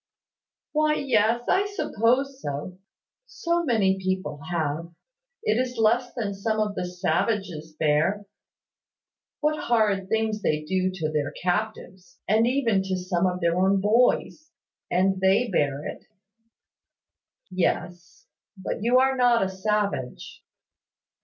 [0.71, 2.79] "Why, yes, I suppose so.
[3.27, 4.95] So many people have.
[5.43, 8.25] It is less than some of the savages bear.
[9.41, 13.79] What horrid things they do to their captives, and even to some of their own
[13.79, 14.49] boys!
[14.89, 16.05] And they bear it."
[17.51, 18.25] "Yes;
[18.57, 20.41] but you are not a savage."